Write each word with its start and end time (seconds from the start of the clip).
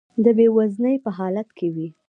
د 0.23 0.25
بې 0.37 0.47
وزنۍ 0.57 0.95
په 1.03 1.09
حالت 1.17 1.49
کې 1.57 1.67
وي. 1.75 1.87